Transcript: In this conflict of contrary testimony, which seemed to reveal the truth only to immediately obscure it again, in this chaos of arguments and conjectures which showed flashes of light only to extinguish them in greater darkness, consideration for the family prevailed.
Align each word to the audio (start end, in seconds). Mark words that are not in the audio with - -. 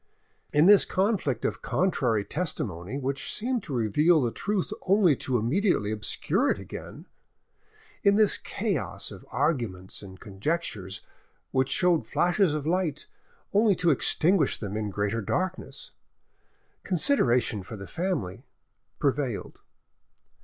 In 0.51 0.65
this 0.65 0.83
conflict 0.83 1.45
of 1.45 1.61
contrary 1.61 2.25
testimony, 2.25 2.97
which 2.97 3.31
seemed 3.31 3.61
to 3.61 3.75
reveal 3.75 4.19
the 4.19 4.31
truth 4.31 4.73
only 4.87 5.15
to 5.17 5.37
immediately 5.37 5.91
obscure 5.91 6.49
it 6.49 6.57
again, 6.57 7.05
in 8.01 8.15
this 8.15 8.39
chaos 8.39 9.11
of 9.11 9.23
arguments 9.29 10.01
and 10.01 10.19
conjectures 10.19 11.03
which 11.51 11.69
showed 11.69 12.07
flashes 12.07 12.55
of 12.55 12.65
light 12.65 13.05
only 13.53 13.75
to 13.75 13.91
extinguish 13.91 14.57
them 14.57 14.75
in 14.75 14.89
greater 14.89 15.21
darkness, 15.21 15.91
consideration 16.81 17.61
for 17.61 17.75
the 17.75 17.85
family 17.85 18.43
prevailed. 18.97 19.61